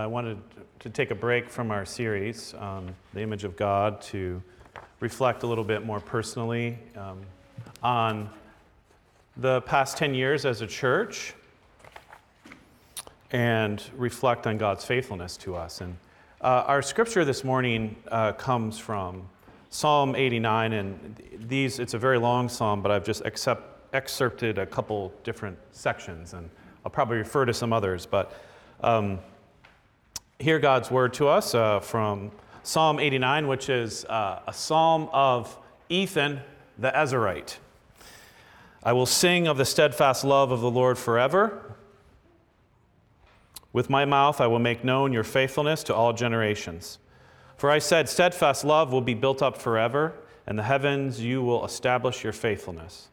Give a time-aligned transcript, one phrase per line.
[0.00, 0.38] I wanted
[0.78, 4.40] to take a break from our series, um, The Image of God, to
[5.00, 7.18] reflect a little bit more personally um,
[7.82, 8.30] on
[9.38, 11.34] the past 10 years as a church
[13.32, 15.80] and reflect on God's faithfulness to us.
[15.80, 15.96] And
[16.42, 19.28] uh, our scripture this morning uh, comes from
[19.70, 24.66] Psalm 89, and these, it's a very long psalm, but I've just accept, excerpted a
[24.66, 26.48] couple different sections, and
[26.84, 28.32] I'll probably refer to some others, but
[28.80, 29.18] um,
[30.40, 32.30] hear God's word to us uh, from
[32.62, 35.56] Psalm 89, which is uh, a psalm of
[35.88, 36.40] Ethan
[36.78, 37.56] the Ezrahite.
[38.84, 41.74] I will sing of the steadfast love of the Lord forever.
[43.72, 46.98] With my mouth I will make known your faithfulness to all generations.
[47.56, 50.14] For I said, Steadfast love will be built up forever,
[50.46, 53.08] and the heavens you will establish your faithfulness.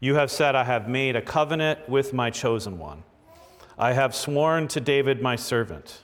[0.00, 3.04] You have said, I have made a covenant with my chosen one.
[3.78, 6.02] I have sworn to David my servant.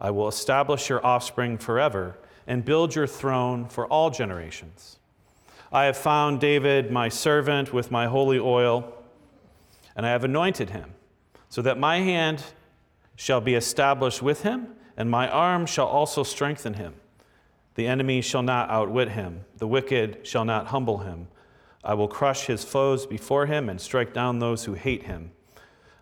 [0.00, 4.98] I will establish your offspring forever and build your throne for all generations.
[5.72, 8.92] I have found David, my servant, with my holy oil,
[9.94, 10.94] and I have anointed him,
[11.48, 12.42] so that my hand
[13.14, 16.94] shall be established with him, and my arm shall also strengthen him.
[17.74, 21.28] The enemy shall not outwit him, the wicked shall not humble him.
[21.84, 25.30] I will crush his foes before him and strike down those who hate him.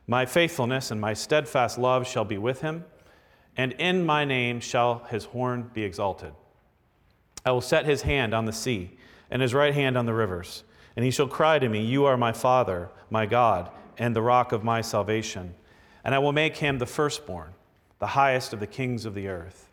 [0.07, 2.85] My faithfulness and my steadfast love shall be with him
[3.59, 6.33] and in my name shall his horn be exalted.
[7.45, 8.93] I will set his hand on the sea,
[9.31, 10.63] and his right hand on the rivers.
[10.95, 14.53] And he shall cry to me, You are my Father, my God, and the rock
[14.53, 15.55] of my salvation.
[16.05, 17.53] And I will make him the firstborn,
[17.99, 19.69] the highest of the kings of the earth.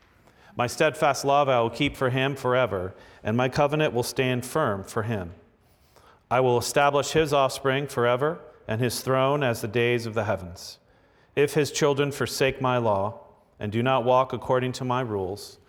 [0.58, 4.84] My steadfast love I will keep for him forever, and my covenant will stand firm
[4.84, 5.34] for him.
[6.32, 10.80] I will establish his offspring forever, and his throne as the days of the heavens.
[11.36, 13.25] If his children forsake my law,
[13.60, 15.60] and do not walk according to my rules,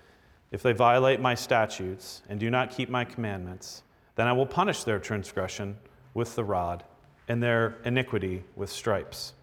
[0.50, 3.82] if they violate my statutes and do not keep my commandments,
[4.14, 5.76] then I will punish their transgression
[6.14, 6.84] with the rod
[7.28, 9.34] and their iniquity with stripes.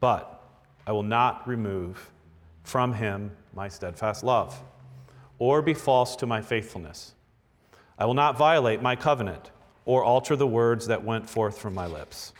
[0.00, 0.42] But
[0.86, 2.10] I will not remove
[2.62, 4.62] from him my steadfast love,
[5.38, 7.14] or be false to my faithfulness.
[7.98, 9.50] I will not violate my covenant,
[9.84, 12.32] or alter the words that went forth from my lips.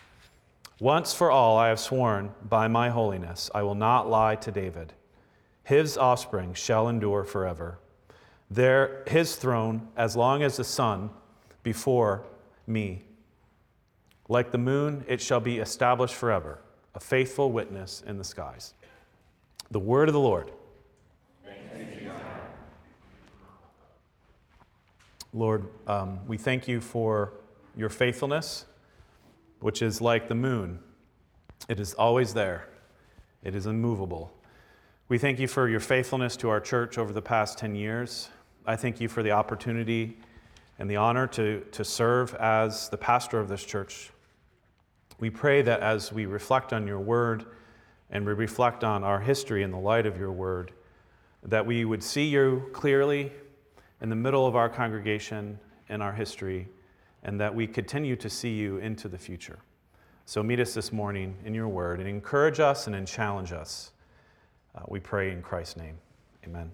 [0.81, 4.93] Once for all I have sworn by my holiness, I will not lie to David.
[5.69, 7.79] His offspring shall endure forever.
[8.51, 11.11] There, his throne, as long as the sun
[11.63, 12.25] before
[12.67, 13.03] me.
[14.31, 16.59] Like the moon, it shall be established forever,
[16.95, 18.73] a faithful witness in the skies.
[19.71, 20.53] The word of the Lord.
[25.35, 27.35] Lord, um, we thank you for
[27.77, 28.65] your faithfulness,
[29.61, 30.79] which is like the moon.
[31.69, 32.71] It is always there,
[33.45, 34.33] it is immovable.
[35.09, 38.29] We thank you for your faithfulness to our church over the past 10 years.
[38.67, 40.19] I thank you for the opportunity
[40.79, 44.11] and the honor to, to serve as the pastor of this church.
[45.19, 47.47] We pray that as we reflect on your word
[48.11, 50.73] and we reflect on our history in the light of your word,
[51.43, 53.33] that we would see you clearly
[54.03, 55.59] in the middle of our congregation
[55.89, 56.69] and our history,
[57.23, 59.59] and that we continue to see you into the future.
[60.27, 63.93] So meet us this morning in your word and encourage us and challenge us
[64.79, 65.99] uh, we pray in Christ's name.
[66.45, 66.71] Amen.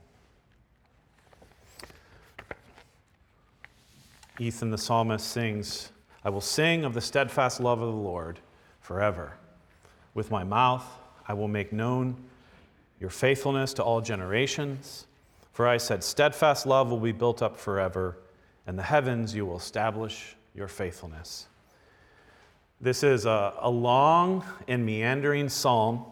[4.38, 5.92] Ethan the psalmist sings,
[6.24, 8.40] I will sing of the steadfast love of the Lord
[8.80, 9.34] forever.
[10.12, 10.84] With my mouth,
[11.26, 12.16] I will make known
[13.00, 15.06] your faithfulness to all generations.
[15.52, 18.18] For I said, Steadfast love will be built up forever,
[18.66, 21.46] and the heavens you will establish your faithfulness.
[22.80, 26.04] This is a, a long and meandering psalm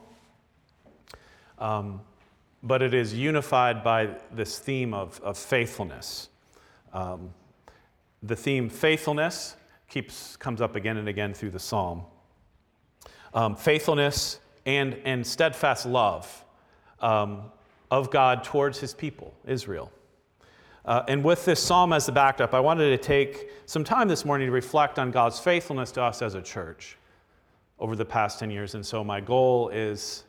[1.62, 2.00] um,
[2.64, 6.28] but it is unified by this theme of, of faithfulness.
[6.92, 7.30] Um,
[8.22, 9.56] the theme faithfulness
[9.88, 12.02] keeps, comes up again and again through the psalm.
[13.32, 16.44] Um, faithfulness and, and steadfast love
[17.00, 17.44] um,
[17.92, 19.92] of God towards his people, Israel.
[20.84, 24.24] Uh, and with this psalm as the backdrop, I wanted to take some time this
[24.24, 26.96] morning to reflect on God's faithfulness to us as a church
[27.78, 28.74] over the past 10 years.
[28.74, 30.24] And so my goal is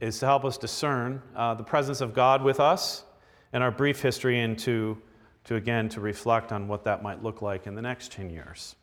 [0.00, 3.04] is to help us discern uh, the presence of God with us
[3.52, 5.00] and our brief history and to,
[5.44, 8.76] to again, to reflect on what that might look like in the next 10 years.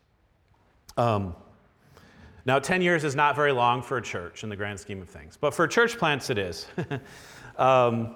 [0.97, 1.35] Um,
[2.45, 5.09] now, 10 years is not very long for a church in the grand scheme of
[5.09, 6.65] things, but for church plants, it is.
[7.57, 8.15] um,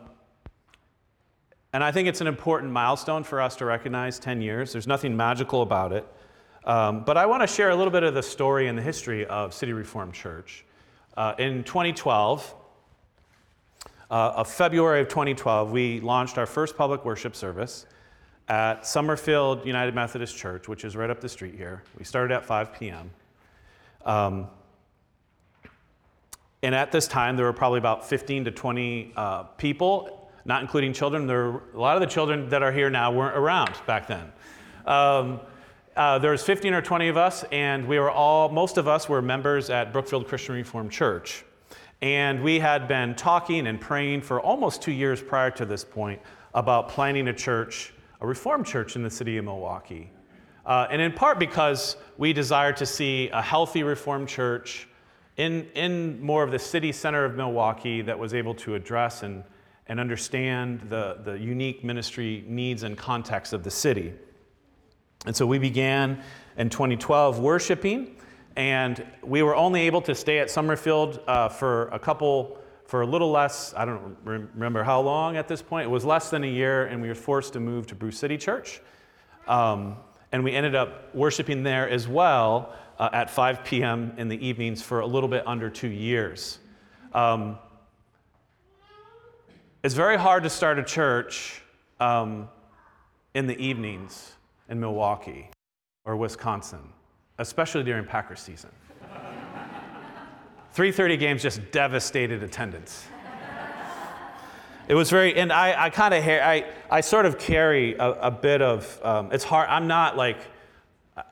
[1.74, 4.72] and I think it's an important milestone for us to recognize 10 years.
[4.72, 6.08] There's nothing magical about it.
[6.64, 9.26] Um, but I want to share a little bit of the story and the history
[9.26, 10.66] of City Reformed Church.
[11.16, 12.56] Uh, in 2012,
[14.12, 17.86] uh, of February of 2012, we launched our first public worship service
[18.48, 21.84] at Summerfield United Methodist Church, which is right up the street here.
[21.98, 23.10] We started at 5 p.m.
[24.06, 24.48] Um,
[26.62, 30.94] and at this time, there were probably about 15 to 20 uh, people, not including
[30.94, 31.26] children.
[31.26, 34.32] There were, a lot of the children that are here now weren't around back then.
[34.86, 35.40] Um,
[35.96, 39.08] uh, there was 15 or 20 of us, and we were all, most of us
[39.08, 41.46] were members at Brookfield Christian Reformed Church.
[42.02, 46.22] And we had been talking and praying for almost two years prior to this point
[46.54, 50.12] about planning a church, a Reformed church in the city of Milwaukee.
[50.66, 54.88] Uh, and in part because we desired to see a healthy Reformed church
[55.38, 59.44] in, in more of the city center of Milwaukee that was able to address and,
[59.88, 64.14] and understand the, the unique ministry needs and context of the city.
[65.26, 66.22] And so we began
[66.58, 68.15] in 2012 worshiping,
[68.56, 73.06] and we were only able to stay at Summerfield uh, for a couple, for a
[73.06, 75.86] little less, I don't remember how long at this point.
[75.86, 78.38] It was less than a year, and we were forced to move to Brew City
[78.38, 78.82] Church.
[79.48, 79.98] Um,
[80.32, 84.14] and we ended up worshiping there as well uh, at 5 p.m.
[84.18, 86.60] in the evenings for a little bit under two years.
[87.14, 87.58] Um,
[89.84, 91.62] it's very hard to start a church
[92.00, 92.50] um,
[93.34, 94.34] in the evenings
[94.68, 95.50] in Milwaukee
[96.06, 96.80] or Wisconsin,
[97.38, 98.72] especially during Packer season.
[100.76, 103.08] 3:30 games just devastated attendance.
[104.88, 108.32] It was very, and I, I kind of, I, I sort of carry a, a
[108.32, 110.38] bit of, um, it's hard, I'm not like,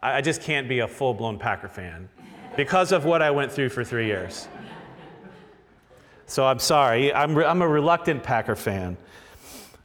[0.01, 2.09] I just can't be a full blown Packer fan
[2.55, 4.47] because of what I went through for three years.
[6.25, 8.97] So I'm sorry, I'm, I'm a reluctant Packer fan.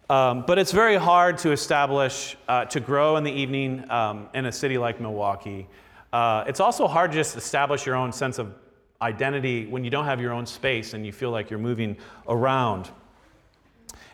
[0.08, 4.46] Um, but it's very hard to establish, uh, to grow in the evening um, in
[4.46, 5.66] a city like Milwaukee.
[6.12, 8.54] Uh, it's also hard to just establish your own sense of
[9.00, 11.96] identity when you don't have your own space and you feel like you're moving
[12.28, 12.90] around.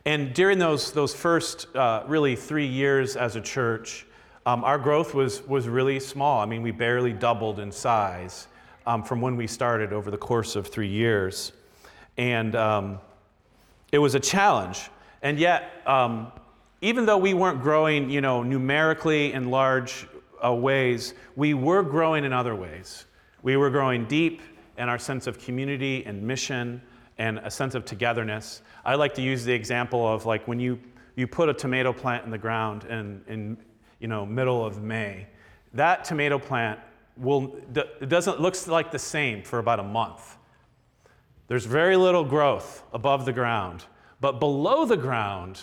[0.05, 4.07] And during those, those first uh, really three years as a church,
[4.45, 6.41] um, our growth was, was really small.
[6.41, 8.49] I mean, we barely doubled in size
[8.87, 11.53] um, from when we started over the course of three years.
[12.19, 12.99] And um,
[13.93, 14.91] it was a challenge.
[15.23, 16.31] And yet, um,
[16.83, 20.07] even though we weren't growing, you know, numerically in large
[20.45, 23.07] uh, ways, we were growing in other ways.
[23.43, 24.43] We were growing deep
[24.79, 26.83] in our sense of community and mission
[27.19, 28.63] and a sense of togetherness.
[28.85, 30.79] I like to use the example of like when you,
[31.17, 33.57] you put a tomato plant in the ground in, in
[34.01, 35.27] you know, middle of May,
[35.75, 36.81] that tomato plant
[37.17, 40.37] will, it doesn't, looks like the same for about a month.
[41.47, 43.85] There's very little growth above the ground.
[44.21, 45.61] But below the ground,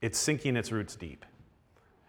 [0.00, 1.24] it's sinking its roots deep.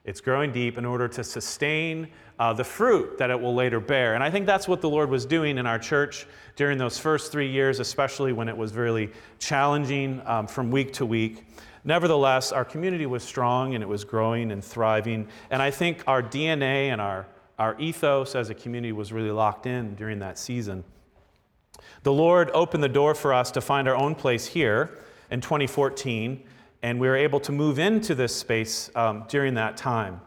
[0.06, 4.16] It's growing deep in order to sustain uh, the fruit that it will later bear.
[4.16, 6.28] And I think that's what the Lord was doing in our church
[6.58, 11.06] during those first three years, especially when it was really challenging um, from week to
[11.06, 11.46] week.
[11.86, 15.28] Nevertheless, our community was strong and it was growing and thriving.
[15.50, 17.28] And I think our DNA and our,
[17.58, 20.84] our ethos as a community was really locked in during that season.
[22.04, 24.98] The Lord opened the door for us to find our own place here
[25.32, 26.44] in 2014,
[26.84, 30.20] and we were able to move into this space um, during that time.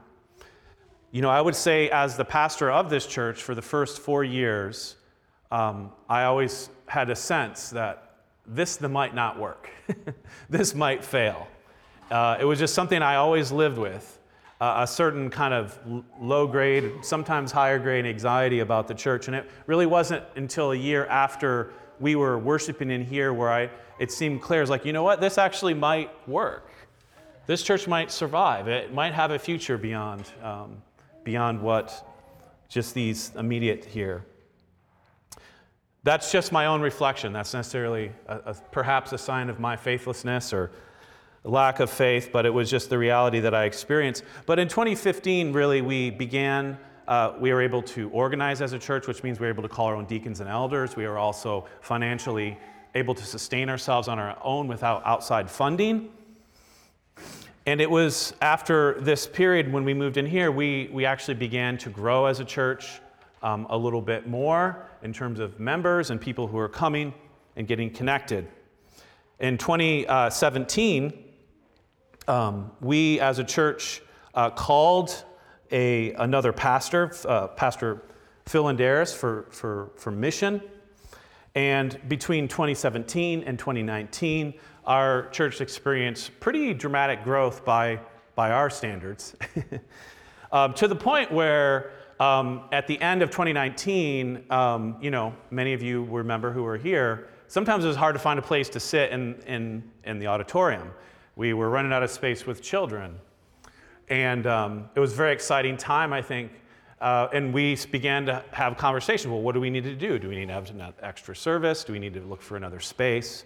[1.12, 4.24] You know, I would say, as the pastor of this church for the first four
[4.24, 4.96] years,
[5.52, 8.16] um, I always had a sense that
[8.46, 9.68] this might not work,
[10.50, 11.46] this might fail.
[12.10, 14.18] Uh, it was just something I always lived with.
[14.58, 15.78] Uh, a certain kind of
[16.18, 19.26] low grade, sometimes higher grade anxiety about the church.
[19.26, 23.70] And it really wasn't until a year after we were worshiping in here where I,
[23.98, 24.62] it seemed clear.
[24.62, 25.20] It's like, you know what?
[25.20, 26.70] This actually might work.
[27.46, 28.68] This church might survive.
[28.68, 30.82] It might have a future beyond, um,
[31.24, 32.06] beyond what
[32.68, 34.24] just these immediate here.
[36.02, 37.32] That's just my own reflection.
[37.32, 40.70] That's necessarily a, a, perhaps a sign of my faithlessness or
[41.44, 44.24] lack of faith, but it was just the reality that I experienced.
[44.46, 49.06] But in 2015, really, we began uh, we are able to organize as a church,
[49.06, 50.96] which means we're able to call our own deacons and elders.
[50.96, 52.58] We are also financially
[52.94, 56.10] able to sustain ourselves on our own without outside funding.
[57.66, 61.76] And it was after this period when we moved in here, we, we actually began
[61.78, 63.00] to grow as a church
[63.42, 67.12] um, a little bit more in terms of members and people who are coming
[67.56, 68.48] and getting connected.
[69.40, 71.24] In 2017,
[72.28, 74.00] um, we as a church
[74.34, 75.24] uh, called
[75.70, 78.02] a, another pastor, uh, Pastor
[78.46, 80.62] Phil Inderis, for, for, for mission.
[81.54, 84.54] And between 2017 and 2019,
[84.84, 87.98] our church experienced pretty dramatic growth by,
[88.34, 89.34] by our standards,
[90.52, 95.72] um, to the point where um, at the end of 2019, um, you know, many
[95.72, 98.80] of you remember who were here, sometimes it was hard to find a place to
[98.80, 100.90] sit in, in, in the auditorium.
[101.34, 103.18] We were running out of space with children.
[104.08, 106.52] And um, it was a very exciting time, I think.
[107.00, 109.30] Uh, and we began to have conversations.
[109.30, 110.18] Well, what do we need to do?
[110.18, 111.84] Do we need to have an extra service?
[111.84, 113.44] Do we need to look for another space?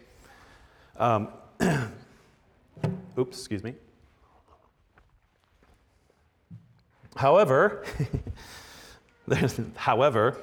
[0.96, 1.28] Um,
[3.18, 3.74] oops, excuse me.
[7.16, 7.84] However,
[9.76, 10.36] however,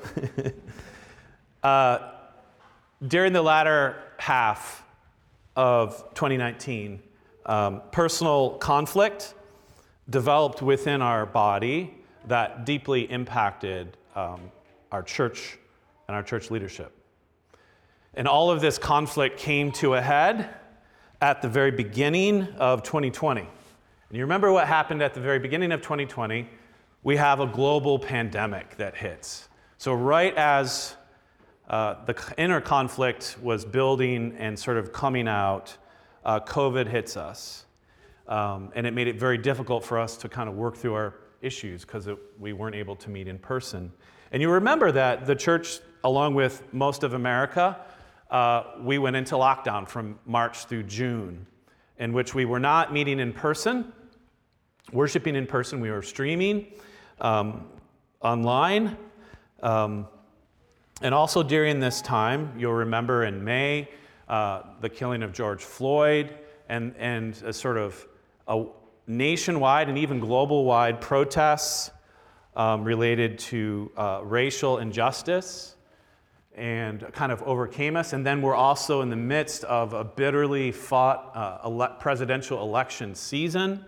[1.64, 2.12] uh,
[3.08, 4.84] during the latter half
[5.56, 7.02] of 2019,
[7.46, 9.34] um, personal conflict
[10.10, 11.94] developed within our body
[12.28, 14.52] that deeply impacted um,
[14.92, 15.58] our church
[16.08, 16.92] and our church leadership.
[18.14, 20.56] And all of this conflict came to a head
[21.22, 23.42] at the very beginning of 2020.
[23.42, 23.50] And
[24.12, 26.48] you remember what happened at the very beginning of 2020?
[27.04, 29.50] We have a global pandemic that hits.
[29.78, 30.96] So, right as
[31.70, 35.78] uh, the inner conflict was building and sort of coming out,
[36.26, 37.66] uh, COVID hits us.
[38.28, 41.16] Um, and it made it very difficult for us to kind of work through our
[41.42, 43.92] issues because we weren't able to meet in person.
[44.32, 47.78] And you remember that the church, along with most of America,
[48.30, 51.46] uh, we went into lockdown from March through June,
[51.98, 53.94] in which we were not meeting in person,
[54.92, 56.68] worshiping in person, we were streaming
[57.22, 57.68] um,
[58.22, 58.98] online.
[59.64, 60.08] Um,
[61.02, 63.90] and also during this time, you'll remember in May,
[64.28, 68.06] uh, the killing of George Floyd and, and a sort of
[68.48, 68.66] a
[69.08, 71.92] nationwide and even global wide protests
[72.56, 75.76] um, related to uh, racial injustice
[76.56, 78.14] and kind of overcame us.
[78.14, 83.14] And then we're also in the midst of a bitterly fought uh, ele- presidential election
[83.14, 83.86] season.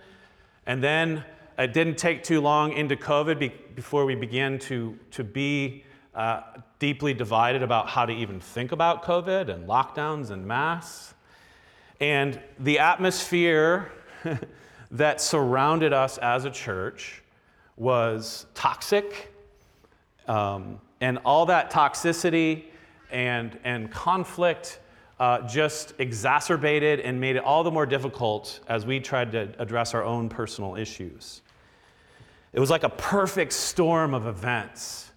[0.67, 1.25] And then
[1.57, 6.41] it didn't take too long into COVID be- before we began to, to be uh,
[6.77, 11.15] deeply divided about how to even think about COVID and lockdowns and masks.
[11.99, 13.91] And the atmosphere
[14.91, 17.21] that surrounded us as a church
[17.77, 19.33] was toxic.
[20.27, 22.65] Um, and all that toxicity
[23.11, 24.79] and, and conflict
[25.19, 29.93] uh, just exacerbated and made it all the more difficult as we tried to address
[29.93, 31.41] our own personal issues.
[32.53, 35.11] It was like a perfect storm of events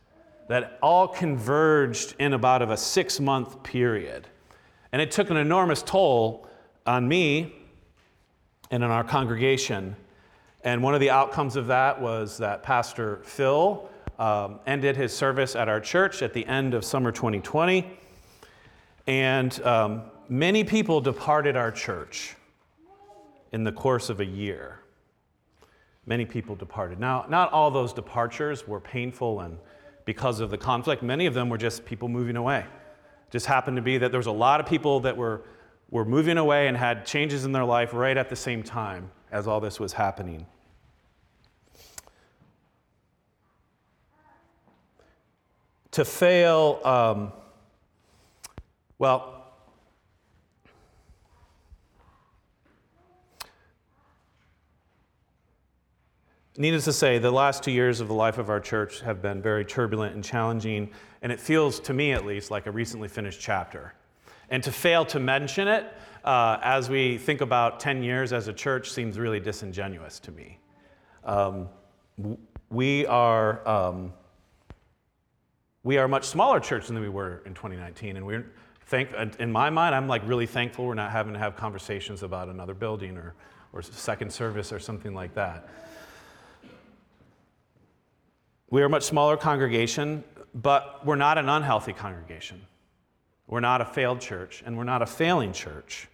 [0.49, 4.27] that all converged in about of a six month period.
[4.91, 6.47] And it took an enormous toll
[6.85, 7.62] on me
[8.73, 9.95] and in our congregation.
[10.65, 13.89] And one of the outcomes of that was that Pastor Phil
[14.19, 17.87] um, ended his service at our church at the end of summer 2020.
[19.07, 22.35] And um, many people departed our church
[23.53, 24.81] in the course of a year.
[26.07, 26.99] Many people departed.
[26.99, 29.59] Now, not all those departures were painful and
[30.05, 31.03] because of the conflict.
[31.03, 32.61] Many of them were just people moving away.
[32.61, 35.43] It Just happened to be that there was a lot of people that were
[35.93, 39.47] were moving away and had changes in their life right at the same time as
[39.47, 40.47] all this was happening.
[45.93, 47.33] To fail, um,
[48.99, 49.39] well,
[56.59, 59.41] Needless to say, the last two years of the life of our church have been
[59.41, 60.91] very turbulent and challenging,
[61.23, 63.95] and it feels, to me at least, like a recently finished chapter.
[64.53, 65.91] And to fail to mention it
[66.25, 70.59] uh, as we think about 10 years as a church seems really disingenuous to me.
[71.25, 71.71] Um,
[72.69, 73.67] we are.
[73.67, 74.13] Um,
[75.85, 78.53] we are a much smaller church than we were in 2019, and we're
[78.87, 79.11] thank.
[79.41, 82.75] In my mind, I'm like really thankful we're not having to have conversations about another
[82.75, 83.35] building or,
[83.73, 85.67] or second service or something like that.
[88.71, 90.23] We are a much smaller congregation,
[90.55, 92.61] but we're not an unhealthy congregation.
[93.53, 96.09] We're not a failed church, and we're not a failing church.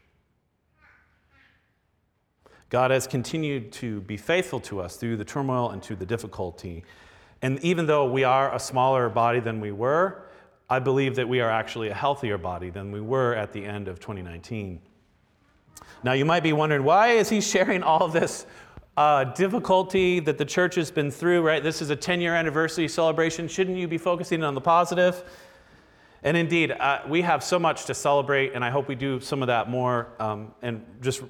[2.68, 6.82] God has continued to be faithful to us through the turmoil and through the difficulty.
[7.40, 10.24] And even though we are a smaller body than we were,
[10.68, 13.86] I believe that we are actually a healthier body than we were at the end
[13.86, 14.80] of 2019.
[16.02, 18.46] Now, you might be wondering why is he sharing all this
[18.96, 21.62] uh, difficulty that the church has been through, right?
[21.62, 23.46] This is a 10 year anniversary celebration.
[23.46, 25.22] Shouldn't you be focusing on the positive?
[26.22, 29.42] And indeed, uh, we have so much to celebrate, and I hope we do some
[29.42, 30.08] of that more.
[30.18, 31.22] Um, and just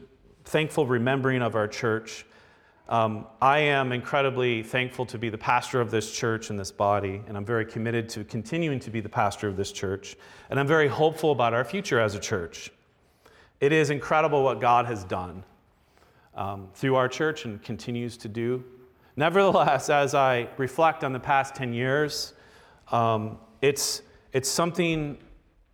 [0.44, 2.24] thankful remembering of our church.
[2.88, 7.20] Um, I am incredibly thankful to be the pastor of this church and this body,
[7.28, 10.16] and I'm very committed to continuing to be the pastor of this church.
[10.48, 12.70] And I'm very hopeful about our future as a church.
[13.60, 15.44] It is incredible what God has done
[16.34, 18.64] um, through our church and continues to do.
[19.16, 22.32] Nevertheless, as I reflect on the past 10 years,
[22.90, 24.00] um, it's
[24.32, 25.18] it's something,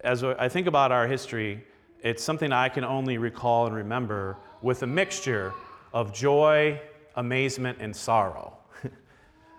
[0.00, 1.64] as I think about our history,
[2.02, 5.52] it's something I can only recall and remember with a mixture
[5.92, 6.80] of joy,
[7.16, 8.56] amazement, and sorrow.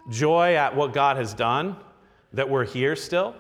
[0.10, 1.76] joy at what God has done,
[2.34, 3.36] that we're here still,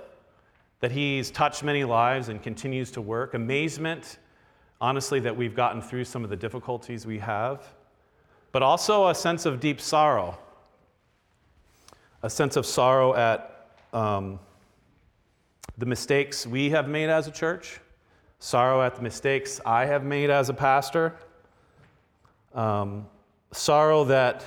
[0.79, 3.33] that He's touched many lives and continues to work.
[3.33, 4.17] Amazement,
[4.81, 7.67] honestly, that we've gotten through some of the difficulties we have,
[8.51, 10.37] but also a sense of deep sorrow.
[12.23, 14.39] A sense of sorrow at um,
[15.77, 17.79] the mistakes we have made as a church,
[18.39, 21.15] sorrow at the mistakes I have made as a pastor,
[22.53, 23.07] um,
[23.51, 24.43] sorrow that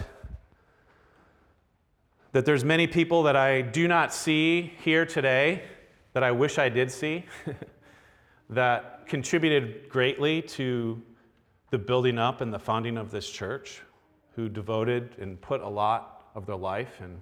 [2.32, 5.62] that there's many people that I do not see here today
[6.12, 7.24] that I wish I did see
[8.50, 11.02] that contributed greatly to
[11.70, 13.82] the building up and the founding of this church,
[14.34, 17.20] who devoted and put a lot of their life and,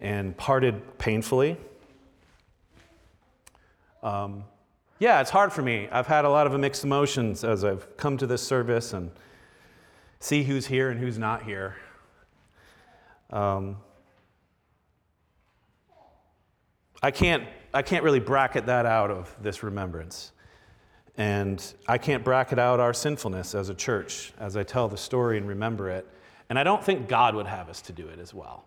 [0.00, 1.56] and parted painfully.
[4.02, 4.44] Um,
[4.98, 5.88] yeah, it's hard for me.
[5.92, 9.10] I've had a lot of mixed emotions as I've come to this service and
[10.20, 11.76] see who's here and who's not here.
[13.30, 13.76] Um,
[17.02, 20.32] I can't, I can't really bracket that out of this remembrance.
[21.18, 25.38] And I can't bracket out our sinfulness as a church as I tell the story
[25.38, 26.06] and remember it.
[26.48, 28.64] And I don't think God would have us to do it as well.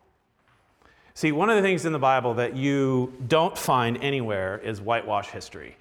[1.20, 5.28] See, one of the things in the Bible that you don't find anywhere is whitewash
[5.28, 5.76] history.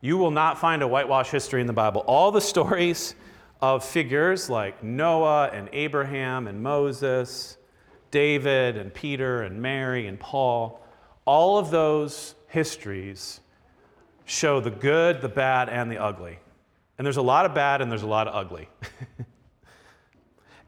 [0.00, 2.02] You will not find a whitewash history in the Bible.
[2.08, 3.14] All the stories
[3.62, 7.56] of figures like Noah and Abraham and Moses,
[8.10, 10.84] David and Peter and Mary and Paul,
[11.24, 13.38] all of those histories
[14.24, 16.40] show the good, the bad, and the ugly.
[16.98, 18.68] And there's a lot of bad and there's a lot of ugly.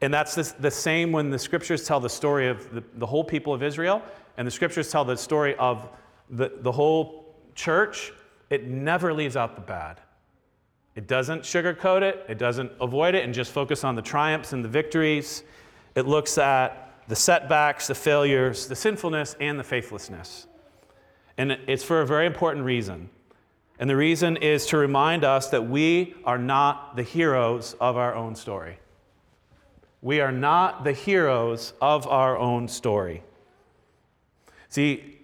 [0.00, 3.24] and that's the, the, same when the scriptures tell the story of the, the, whole
[3.24, 4.02] people of Israel
[4.36, 5.88] and the scriptures tell the story of
[6.30, 8.12] the, the whole church.
[8.50, 10.00] It never leaves out the bad.
[10.94, 14.64] It doesn't sugarcoat it, it doesn't avoid it and just focus on the triumphs and
[14.64, 15.42] the victories.
[15.94, 20.46] It looks at the setbacks, the failures, the sinfulness, and the faithlessness.
[21.36, 23.10] And it's for a very important reason.
[23.78, 28.14] And the reason is to remind us that we are not the heroes of our
[28.14, 28.78] own story.
[30.00, 33.22] We are not the heroes of our own story.
[34.68, 35.18] See,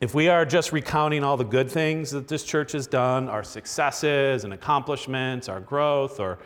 [0.00, 3.42] if we are just recounting all the good things that this church has done, our
[3.42, 6.38] successes and accomplishments, our growth, or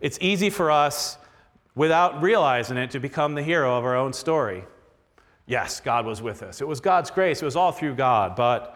[0.00, 1.18] it's easy for us
[1.74, 4.64] without realizing it to become the hero of our own story.
[5.46, 6.60] Yes, God was with us.
[6.60, 8.34] It was God's grace, it was all through God.
[8.34, 8.72] But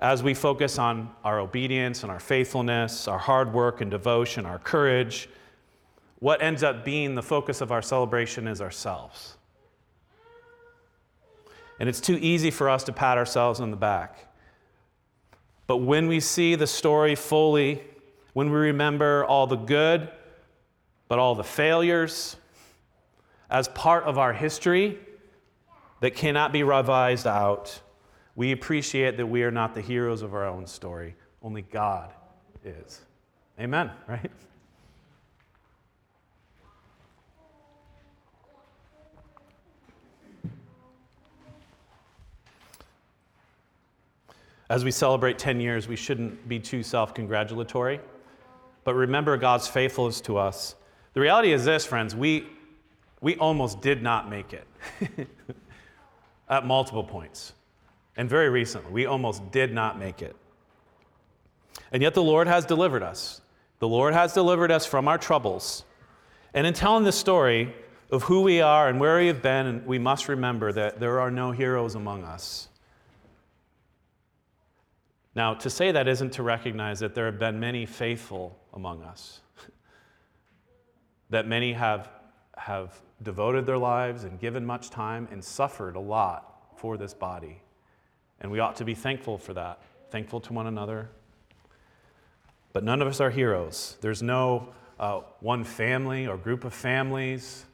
[0.00, 4.60] as we focus on our obedience and our faithfulness, our hard work and devotion, our
[4.60, 5.28] courage,
[6.18, 9.36] what ends up being the focus of our celebration is ourselves.
[11.80, 14.32] And it's too easy for us to pat ourselves on the back.
[15.66, 17.82] But when we see the story fully,
[18.32, 20.08] when we remember all the good,
[21.08, 22.36] but all the failures
[23.50, 24.98] as part of our history
[26.00, 27.80] that cannot be revised out,
[28.36, 31.14] we appreciate that we are not the heroes of our own story.
[31.42, 32.12] Only God
[32.64, 33.00] is.
[33.58, 34.30] Amen, right?
[44.70, 48.00] As we celebrate 10 years, we shouldn't be too self congratulatory,
[48.84, 50.74] but remember God's faithfulness to us.
[51.12, 52.46] The reality is this, friends we,
[53.20, 54.66] we almost did not make it
[56.48, 57.52] at multiple points.
[58.16, 60.36] And very recently, we almost did not make it.
[61.92, 63.40] And yet the Lord has delivered us.
[63.80, 65.84] The Lord has delivered us from our troubles.
[66.54, 67.74] And in telling this story
[68.10, 71.30] of who we are and where we have been, we must remember that there are
[71.30, 72.68] no heroes among us.
[75.34, 79.40] Now, to say that isn't to recognize that there have been many faithful among us,
[81.30, 82.08] that many have,
[82.56, 87.60] have devoted their lives and given much time and suffered a lot for this body.
[88.40, 91.08] And we ought to be thankful for that, thankful to one another.
[92.72, 93.96] But none of us are heroes.
[94.00, 94.68] There's no
[95.00, 97.64] uh, one family or group of families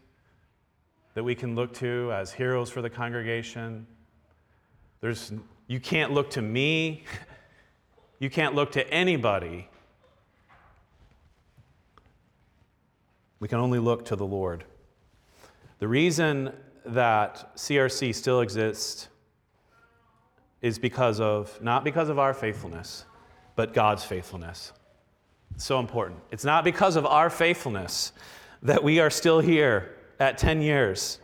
[1.14, 3.86] that we can look to as heroes for the congregation.
[5.00, 5.32] There's,
[5.66, 7.04] you can't look to me
[8.20, 9.68] you can't look to anybody.
[13.40, 14.64] We can only look to the Lord.
[15.78, 16.52] The reason
[16.84, 19.08] that CRC still exists
[20.60, 23.06] is because of, not because of our faithfulness,
[23.56, 24.72] but God's faithfulness.
[25.54, 26.20] It's so important.
[26.30, 28.12] It's not because of our faithfulness
[28.62, 31.18] that we are still here at 10 years.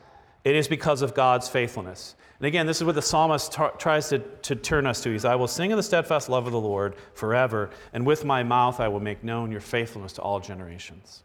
[0.44, 2.14] It is because of God's faithfulness.
[2.38, 5.10] And again, this is what the psalmist t- tries to, to turn us to.
[5.10, 8.24] He says, I will sing of the steadfast love of the Lord forever, and with
[8.24, 11.22] my mouth I will make known your faithfulness to all generations.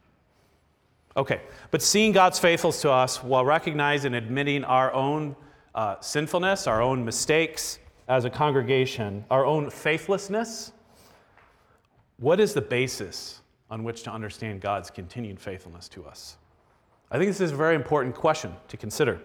[1.17, 5.35] Okay, but seeing God's faithfulness to us while recognizing and admitting our own
[5.75, 10.71] uh, sinfulness, our own mistakes as a congregation, our own faithlessness,
[12.17, 16.37] what is the basis on which to understand God's continued faithfulness to us?
[17.09, 19.19] I think this is a very important question to consider.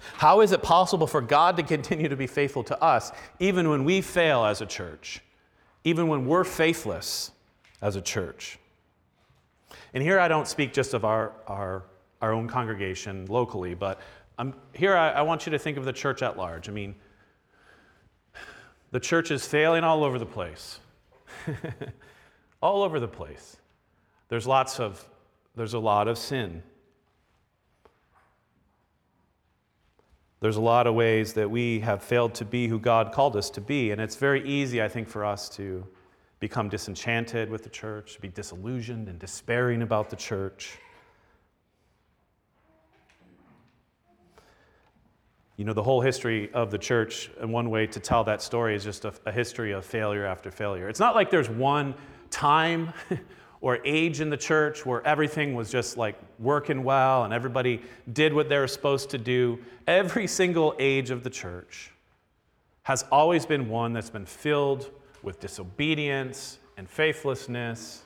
[0.00, 3.84] How is it possible for God to continue to be faithful to us even when
[3.84, 5.20] we fail as a church,
[5.84, 7.30] even when we're faithless
[7.80, 8.58] as a church?
[9.94, 11.84] And here I don't speak just of our, our,
[12.20, 14.00] our own congregation locally, but
[14.38, 16.68] I'm, here I, I want you to think of the church at large.
[16.68, 16.94] I mean,
[18.90, 20.78] the church is failing all over the place.
[22.62, 23.56] all over the place.
[24.28, 25.06] There's lots of,
[25.56, 26.62] there's a lot of sin.
[30.42, 33.48] There's a lot of ways that we have failed to be who God called us
[33.50, 35.86] to be, and it's very easy, I think, for us to
[36.40, 40.78] become disenchanted with the church, to be disillusioned and despairing about the church.
[45.56, 48.74] You know, the whole history of the church, and one way to tell that story
[48.74, 50.88] is just a, a history of failure after failure.
[50.88, 51.94] It's not like there's one
[52.30, 52.92] time
[53.62, 57.80] or age in the church where everything was just like working well and everybody
[58.12, 59.58] did what they were supposed to do.
[59.86, 61.92] Every single age of the church
[62.82, 64.90] has always been one that's been filled
[65.22, 68.02] with disobedience and faithlessness.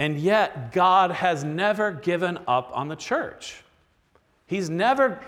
[0.00, 3.62] And yet, God has never given up on the church.
[4.46, 5.20] He's never,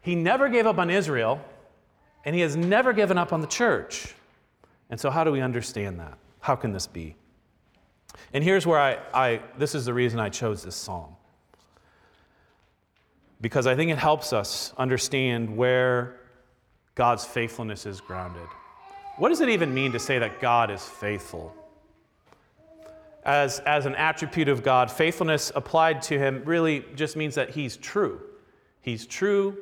[0.00, 1.44] he never gave up on Israel,
[2.24, 4.14] and he has never given up on the church.
[4.88, 6.16] And so, how do we understand that?
[6.40, 7.16] How can this be?
[8.32, 11.16] And here's where I, I this is the reason I chose this psalm.
[13.40, 16.20] Because I think it helps us understand where
[16.94, 18.46] God's faithfulness is grounded.
[19.16, 21.54] What does it even mean to say that God is faithful?
[23.24, 27.76] As, as an attribute of God, faithfulness applied to him really just means that he's
[27.76, 28.20] true.
[28.80, 29.56] He's true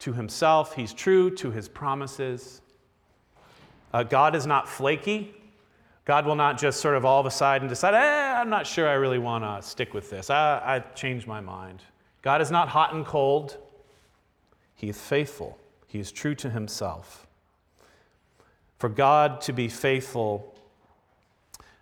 [0.00, 2.60] to himself, he's true to his promises.
[3.92, 5.34] Uh, God is not flaky.
[6.06, 8.88] God will not just sort of all of a sudden decide, eh, I'm not sure
[8.88, 10.30] I really want to stick with this.
[10.30, 11.82] I, I changed my mind.
[12.22, 13.58] God is not hot and cold.
[14.76, 15.58] He is faithful.
[15.88, 17.26] He is true to himself.
[18.78, 20.54] For God to be faithful,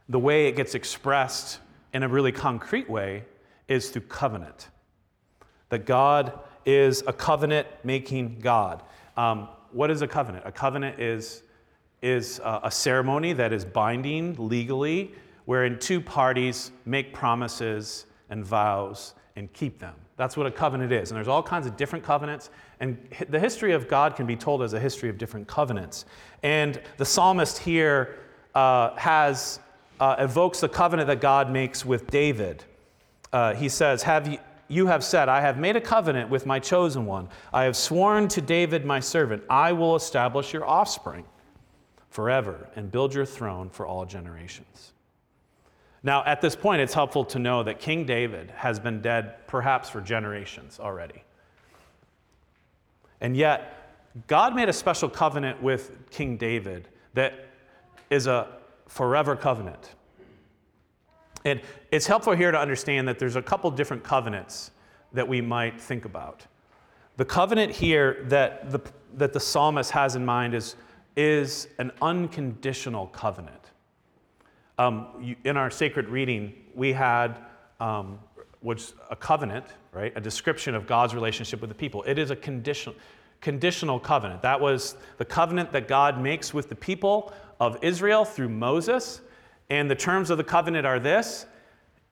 [0.09, 1.61] the way it gets expressed
[1.93, 3.25] in a really concrete way
[3.69, 4.69] is through covenant.
[5.69, 8.83] That God is a covenant making God.
[9.19, 10.47] Um, what is a covenant?
[10.47, 11.43] A covenant is
[12.05, 15.12] is a ceremony that is binding legally,
[15.47, 19.95] wherein two parties make promises and vows and keep them.
[20.19, 21.11] That's what a covenant is.
[21.11, 22.51] And there's all kinds of different covenants.
[22.81, 22.99] And
[23.31, 26.05] the history of God can be told as a history of different covenants.
[26.43, 28.19] And the psalmist here
[28.55, 29.59] uh, has
[29.99, 32.64] uh, evokes the covenant that God makes with David.
[33.33, 34.38] Uh, he says, Have you,
[34.69, 37.31] you have said, I have made a covenant with my chosen one.
[37.53, 41.25] I have sworn to David, my servant, I will establish your offspring
[42.14, 44.92] forever and build your throne for all generations.
[46.05, 49.90] Now, at this point, it's helpful to know that King David has been dead perhaps
[49.90, 51.24] for generations already.
[53.20, 53.96] And yet,
[54.29, 57.46] God made a special covenant with King David that
[58.11, 58.46] is a
[58.87, 59.96] forever covenant.
[61.44, 64.70] And it's helpful here to understand that there's a couple different covenants
[65.14, 66.46] that we might think about.
[67.16, 68.81] The covenant here that the,
[69.14, 70.77] that the psalmist has in mind is
[71.16, 73.70] is an unconditional covenant.
[74.79, 77.38] Um, you, in our sacred reading, we had
[77.81, 78.18] um,
[78.61, 80.12] which a covenant, right?
[80.16, 82.03] A description of God's relationship with the people.
[82.05, 82.96] It is a conditional,
[83.40, 84.42] conditional covenant.
[84.42, 89.20] That was the covenant that God makes with the people of Israel through Moses.
[89.70, 91.46] And the terms of the covenant are this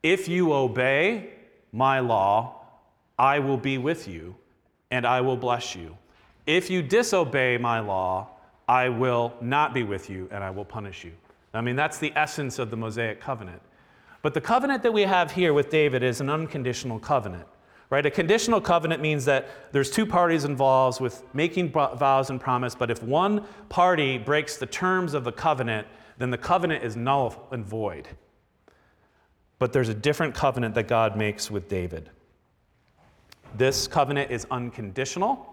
[0.03, 1.31] if you obey
[1.73, 2.61] my law,
[3.19, 4.35] I will be with you
[4.91, 5.97] and I will bless you.
[6.47, 8.29] If you disobey my law,
[8.69, 11.13] I will not be with you and I will punish you.
[11.55, 13.61] I mean, that's the essence of the Mosaic covenant.
[14.23, 17.47] But the covenant that we have here with David is an unconditional covenant,
[17.91, 18.07] right?
[18.07, 22.91] A conditional covenant means that there's two parties involved with making vows and promise, but
[22.91, 25.87] if one party breaks the terms of the covenant,
[26.19, 28.09] then the covenant is null and void.
[29.59, 32.11] But there's a different covenant that God makes with David.
[33.57, 35.52] This covenant is unconditional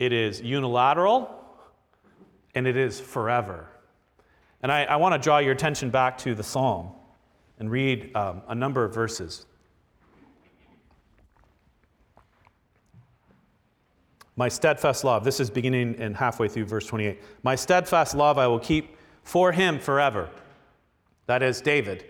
[0.00, 1.30] it is unilateral,
[2.54, 3.68] and it is forever.
[4.62, 6.90] And I, I want to draw your attention back to the psalm
[7.58, 9.46] and read um, a number of verses.
[14.36, 17.20] My steadfast love, this is beginning and halfway through verse 28.
[17.42, 20.30] My steadfast love I will keep for him forever.
[21.26, 22.06] That is David,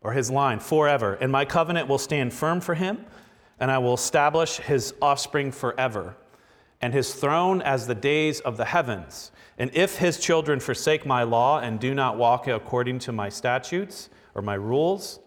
[0.00, 1.14] or his line, forever.
[1.14, 3.06] And my covenant will stand firm for him,
[3.60, 6.16] and I will establish his offspring forever,
[6.80, 9.30] and his throne as the days of the heavens.
[9.58, 14.08] And if his children forsake my law and do not walk according to my statutes
[14.34, 15.20] or my rules,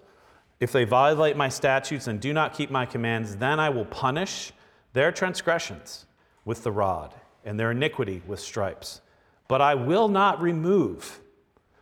[0.59, 4.51] if they violate my statutes and do not keep my commands, then I will punish
[4.93, 6.05] their transgressions
[6.45, 7.13] with the rod
[7.45, 9.01] and their iniquity with stripes.
[9.47, 11.19] But I will not remove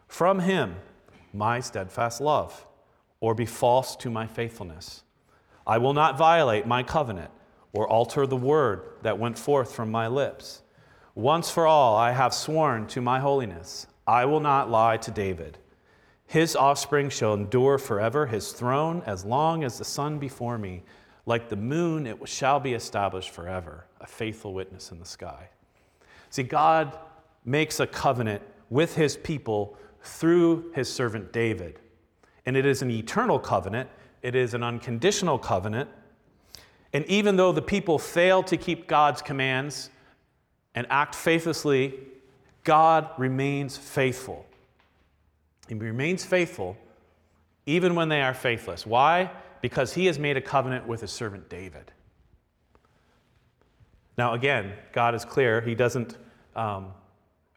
[0.07, 0.75] from him
[1.33, 2.65] my steadfast love
[3.21, 5.03] or be false to my faithfulness.
[5.65, 7.31] I will not violate my covenant
[7.73, 10.61] or alter the word that went forth from my lips.
[11.15, 13.87] Once for all, I have sworn to my holiness.
[14.07, 15.57] I will not lie to David.
[16.25, 20.83] His offspring shall endure forever, his throne as long as the sun before me.
[21.25, 25.49] Like the moon, it shall be established forever, a faithful witness in the sky.
[26.29, 26.97] See, God
[27.43, 31.79] makes a covenant with his people through his servant David.
[32.45, 33.89] And it is an eternal covenant,
[34.21, 35.89] it is an unconditional covenant.
[36.93, 39.89] And even though the people fail to keep God's commands
[40.75, 41.93] and act faithlessly,
[42.63, 44.45] God remains faithful.
[45.67, 46.77] He remains faithful
[47.65, 48.85] even when they are faithless.
[48.85, 49.31] Why?
[49.61, 51.91] Because he has made a covenant with his servant David.
[54.17, 55.61] Now, again, God is clear.
[55.61, 56.17] He doesn't,
[56.55, 56.93] um,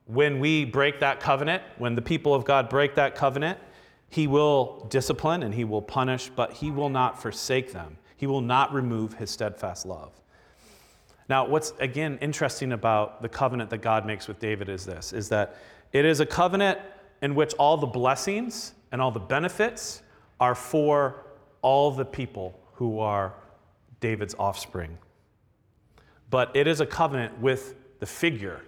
[0.06, 3.58] when we break that covenant, when the people of God break that covenant,
[4.08, 7.98] he will discipline and he will punish, but he will not forsake them.
[8.24, 10.10] He will not remove his steadfast love.
[11.28, 15.28] Now, what's again interesting about the covenant that God makes with David is this is
[15.28, 15.58] that
[15.92, 16.78] it is a covenant
[17.20, 20.00] in which all the blessings and all the benefits
[20.40, 21.26] are for
[21.60, 23.34] all the people who are
[24.00, 24.96] David's offspring.
[26.30, 28.62] But it is a covenant with the figure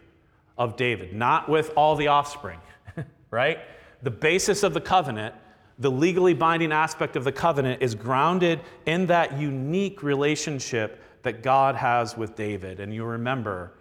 [0.58, 2.60] of David, not with all the offspring,
[3.30, 3.60] right?
[4.02, 5.34] The basis of the covenant,
[5.78, 11.74] the legally binding aspect of the covenant, is grounded in that unique relationship that God
[11.74, 12.80] has with David.
[12.80, 13.72] And you remember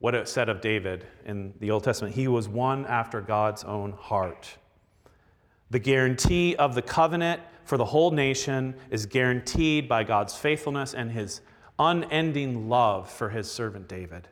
[0.00, 2.14] what it said of David in the Old Testament.
[2.14, 4.56] He was one after God's own heart.
[5.70, 11.10] The guarantee of the covenant for the whole nation is guaranteed by God's faithfulness and
[11.10, 11.40] his
[11.78, 14.28] unending love for his servant David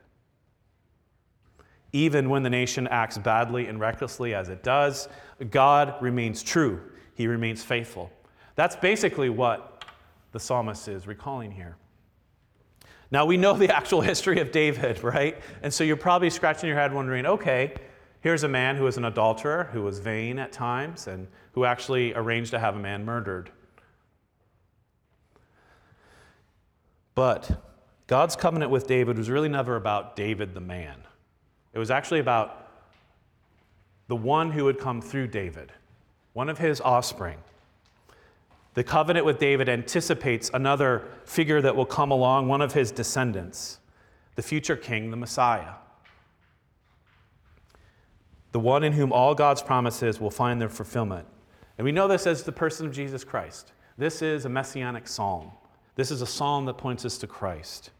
[1.92, 5.08] even when the nation acts badly and recklessly as it does,
[5.50, 6.80] God remains true.
[7.14, 8.10] He remains faithful.
[8.54, 9.84] That's basically what
[10.32, 11.76] the psalmist is recalling here.
[13.10, 15.38] Now, we know the actual history of David, right?
[15.62, 17.74] And so you're probably scratching your head wondering okay,
[18.20, 22.14] here's a man who was an adulterer, who was vain at times, and who actually
[22.14, 23.50] arranged to have a man murdered.
[27.14, 27.62] But
[28.06, 30.96] God's covenant with David was really never about David the man.
[31.72, 32.68] It was actually about
[34.08, 35.72] the one who would come through David,
[36.32, 37.38] one of his offspring.
[38.74, 43.78] The covenant with David anticipates another figure that will come along, one of his descendants,
[44.34, 45.74] the future king, the Messiah.
[48.52, 51.26] The one in whom all God's promises will find their fulfillment.
[51.78, 53.72] And we know this as the person of Jesus Christ.
[53.96, 55.52] This is a messianic psalm.
[55.94, 57.90] This is a psalm that points us to Christ.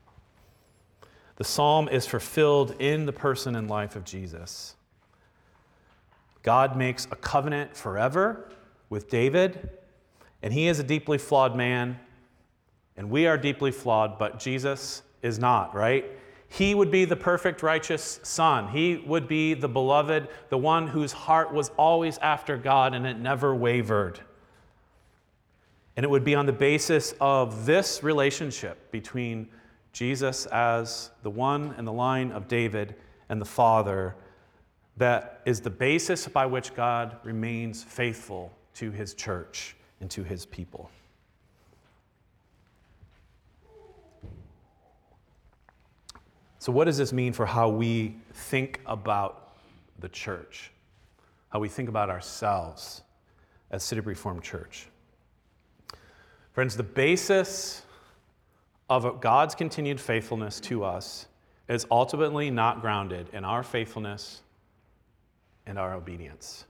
[1.36, 4.74] The psalm is fulfilled in the person and life of Jesus.
[6.42, 8.50] God makes a covenant forever
[8.90, 9.70] with David,
[10.42, 11.98] and he is a deeply flawed man,
[12.96, 16.04] and we are deeply flawed, but Jesus is not, right?
[16.48, 18.68] He would be the perfect righteous son.
[18.68, 23.18] He would be the beloved, the one whose heart was always after God and it
[23.18, 24.20] never wavered.
[25.96, 29.48] And it would be on the basis of this relationship between
[29.92, 32.94] Jesus as the one and the line of David
[33.28, 34.14] and the Father
[34.96, 40.46] that is the basis by which God remains faithful to his church and to his
[40.46, 40.90] people.
[46.59, 49.55] So, what does this mean for how we think about
[49.98, 50.70] the church?
[51.48, 53.02] How we think about ourselves
[53.70, 54.87] as City Reformed Church?
[56.52, 57.83] Friends, the basis
[58.92, 61.26] of God's continued faithfulness to us
[61.66, 64.42] is ultimately not grounded in our faithfulness
[65.64, 66.66] and our obedience.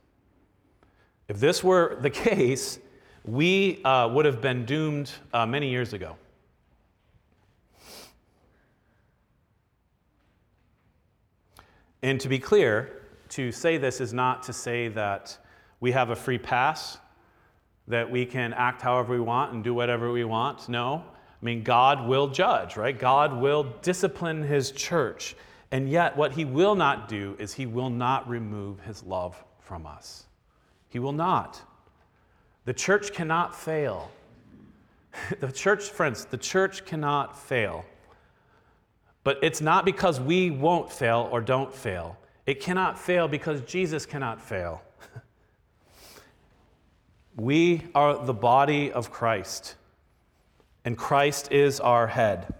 [1.27, 2.79] If this were the case,
[3.25, 6.17] we uh, would have been doomed uh, many years ago.
[12.03, 15.37] And to be clear, to say this is not to say that
[15.81, 16.99] we have a free pass,
[17.89, 20.69] that we can act however we want and do whatever we want.
[20.69, 21.05] No,
[21.43, 22.97] I mean, God will judge, right?
[22.97, 25.35] God will discipline his church.
[25.73, 29.85] And yet, what he will not do is he will not remove his love from
[29.85, 30.27] us.
[30.89, 31.61] He will not.
[32.65, 34.11] The church cannot fail.
[35.41, 37.85] the church, friends, the church cannot fail.
[39.25, 42.17] But it's not because we won't fail or don't fail.
[42.47, 44.81] It cannot fail because Jesus cannot fail.
[47.37, 49.75] we are the body of Christ
[50.85, 52.55] and Christ is our head.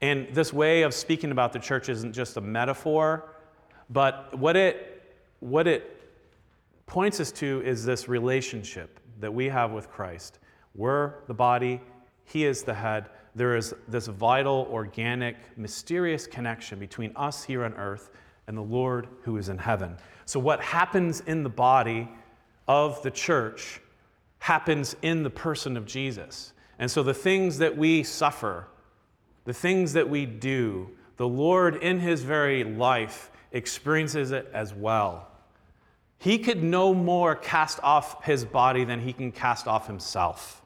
[0.00, 3.30] And this way of speaking about the church isn't just a metaphor,
[3.90, 5.02] but what it,
[5.40, 6.00] what it
[6.86, 10.38] points us to is this relationship that we have with Christ.
[10.74, 11.80] We're the body,
[12.24, 13.06] He is the head.
[13.34, 18.10] There is this vital, organic, mysterious connection between us here on earth
[18.46, 19.96] and the Lord who is in heaven.
[20.24, 22.08] So, what happens in the body
[22.68, 23.80] of the church
[24.40, 26.52] happens in the person of Jesus.
[26.78, 28.66] And so the things that we suffer,
[29.44, 35.26] the things that we do, the Lord in his very life experiences it as well.
[36.18, 40.62] He could no more cast off his body than he can cast off himself.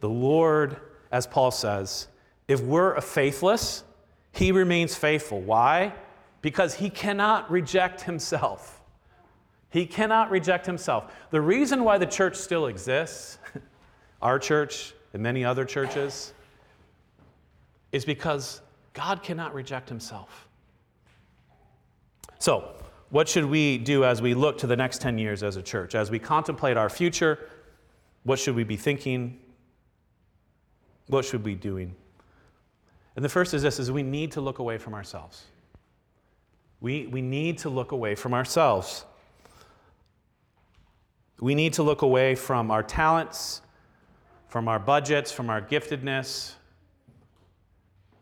[0.00, 0.78] The Lord,
[1.10, 2.08] as Paul says,
[2.48, 3.84] if we're faithless,
[4.32, 5.40] he remains faithful.
[5.40, 5.94] Why?
[6.40, 8.81] Because he cannot reject himself.
[9.72, 11.14] He cannot reject himself.
[11.30, 13.38] The reason why the church still exists,
[14.22, 16.34] our church and many other churches,
[17.90, 18.60] is because
[18.92, 20.46] God cannot reject himself.
[22.38, 22.74] So,
[23.08, 25.94] what should we do as we look to the next 10 years as a church?
[25.94, 27.38] As we contemplate our future,
[28.24, 29.38] what should we be thinking?
[31.06, 31.94] What should we be doing?
[33.16, 35.44] And the first is this is we need to look away from ourselves.
[36.80, 39.04] We, we need to look away from ourselves.
[41.42, 43.62] We need to look away from our talents,
[44.46, 46.52] from our budgets, from our giftedness.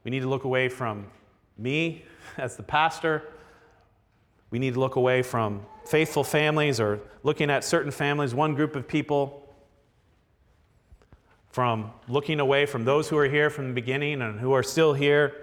[0.04, 1.06] We need to look away from
[1.59, 2.06] me
[2.38, 3.24] as the pastor.
[4.50, 8.74] We need to look away from faithful families or looking at certain families, one group
[8.74, 9.54] of people,
[11.50, 14.94] from looking away from those who are here from the beginning and who are still
[14.94, 15.35] here.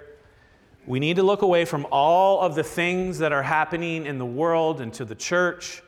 [0.87, 4.25] We need to look away from all of the things that are happening in the
[4.25, 5.83] world and to the church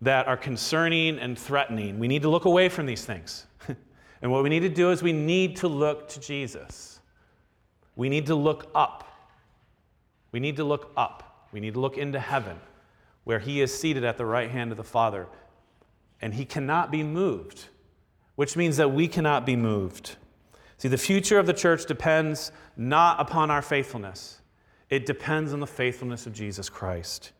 [0.00, 1.98] that are concerning and threatening.
[1.98, 3.46] We need to look away from these things.
[4.22, 7.00] and what we need to do is we need to look to Jesus.
[7.96, 9.04] We need to look up.
[10.30, 11.48] We need to look up.
[11.52, 12.58] We need to look into heaven,
[13.24, 15.26] where He is seated at the right hand of the Father.
[16.20, 17.64] And He cannot be moved,
[18.36, 20.16] which means that we cannot be moved.
[20.76, 24.40] See, the future of the church depends not upon our faithfulness,
[24.90, 27.32] it depends on the faithfulness of Jesus Christ.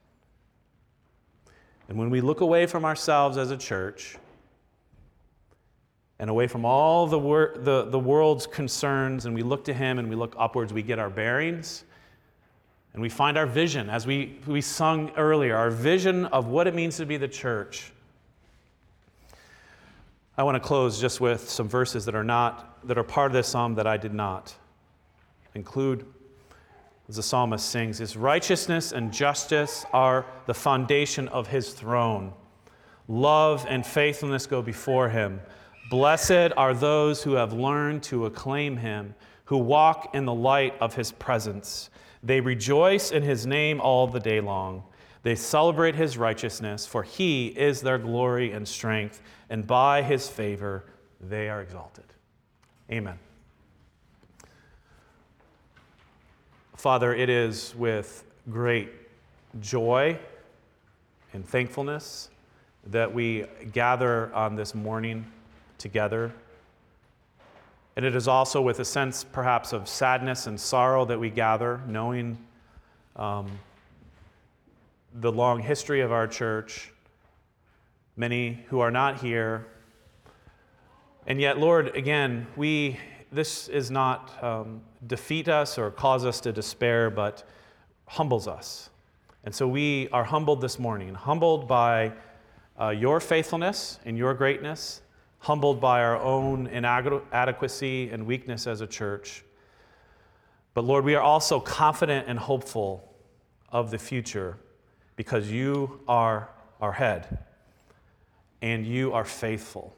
[1.89, 4.17] And when we look away from ourselves as a church
[6.19, 9.99] and away from all the, wor- the, the world's concerns and we look to Him
[9.99, 11.85] and we look upwards, we get our bearings
[12.93, 16.75] and we find our vision, as we, we sung earlier, our vision of what it
[16.75, 17.93] means to be the church.
[20.37, 23.33] I want to close just with some verses that are not that are part of
[23.33, 24.55] this psalm that I did not
[25.55, 26.07] include
[27.09, 32.33] as the psalmist sings, his righteousness and justice are the foundation of his throne.
[33.09, 35.41] Love and faithfulness go before him.
[35.89, 39.15] Blessed are those who have learned to acclaim him,
[39.47, 41.89] who walk in the light of his presence.
[42.23, 44.83] They rejoice in his name all the day long.
[45.23, 50.85] They celebrate his righteousness, for he is their glory and strength, and by his favor
[51.21, 52.05] they are exalted.
[52.91, 53.19] Amen.
[56.79, 58.89] Father, it is with great
[59.61, 60.17] joy
[61.33, 62.31] and thankfulness
[62.87, 65.27] that we gather on this morning
[65.77, 66.33] together.
[67.97, 71.81] And it is also with a sense, perhaps, of sadness and sorrow that we gather,
[71.89, 72.39] knowing
[73.17, 73.51] um,
[75.15, 76.93] the long history of our church,
[78.17, 79.67] many who are not here.
[81.27, 86.53] And yet, Lord, again, we this is not um, defeat us or cause us to
[86.53, 87.47] despair, but
[88.07, 88.91] humbles us.
[89.45, 92.13] And so we are humbled this morning, humbled by
[92.81, 95.03] uh, your faithfulness and your greatness,
[95.41, 99.45] humbled by our own inadequacy and weakness as a church.
[100.75, 103.13] But Lord, we are also confident and hopeful
[103.71, 104.57] of the future
[105.17, 106.49] because you are
[106.81, 107.39] our head
[108.63, 109.95] and you are faithful.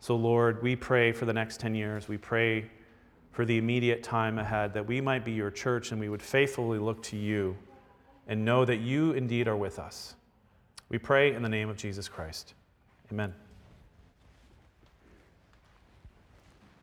[0.00, 2.08] So, Lord, we pray for the next 10 years.
[2.08, 2.70] We pray
[3.32, 6.78] for the immediate time ahead that we might be your church and we would faithfully
[6.78, 7.56] look to you
[8.26, 10.14] and know that you indeed are with us.
[10.88, 12.54] We pray in the name of Jesus Christ.
[13.12, 13.34] Amen.